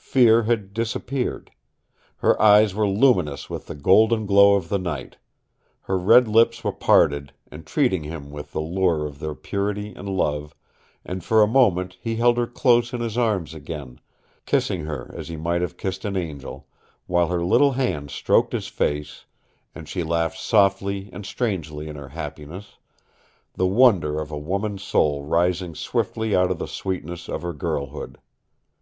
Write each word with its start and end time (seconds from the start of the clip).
Fear 0.00 0.44
had 0.44 0.72
disappeared. 0.72 1.50
Her 2.16 2.40
eyes 2.40 2.74
were 2.74 2.88
luminous 2.88 3.50
with 3.50 3.66
the 3.66 3.74
golden 3.74 4.24
glow 4.24 4.54
of 4.54 4.70
the 4.70 4.78
night. 4.78 5.18
Her 5.82 5.98
red 5.98 6.26
lips 6.26 6.64
were 6.64 6.72
parted, 6.72 7.34
entreating 7.52 8.02
him 8.04 8.30
with 8.30 8.52
the 8.52 8.62
lure 8.62 9.04
of 9.04 9.18
their 9.18 9.34
purity 9.34 9.92
and 9.94 10.08
love, 10.08 10.54
and 11.04 11.22
for 11.22 11.42
a 11.42 11.46
moment 11.46 11.98
he 12.00 12.16
held 12.16 12.38
her 12.38 12.46
close 12.46 12.94
in 12.94 13.02
his 13.02 13.18
arms 13.18 13.52
again, 13.52 14.00
kissing 14.46 14.86
her 14.86 15.10
as 15.14 15.28
he 15.28 15.36
might 15.36 15.60
have 15.60 15.76
kissed 15.76 16.06
an 16.06 16.16
angel, 16.16 16.66
while 17.06 17.26
her 17.28 17.44
little 17.44 17.72
hands 17.72 18.14
stroked 18.14 18.54
his 18.54 18.68
face, 18.68 19.26
and 19.74 19.86
she 19.86 20.02
laughed 20.02 20.38
softly 20.40 21.10
and 21.12 21.26
strangely 21.26 21.88
in 21.88 21.96
her 21.96 22.08
happiness 22.08 22.76
the 23.52 23.66
wonder 23.66 24.18
of 24.18 24.30
a 24.32 24.38
woman's 24.38 24.82
soul 24.82 25.22
rising 25.26 25.74
swiftly 25.74 26.34
out 26.34 26.50
of 26.50 26.58
the 26.58 26.66
sweetness 26.66 27.28
of 27.28 27.42
her 27.42 27.52
girlhood. 27.52 28.16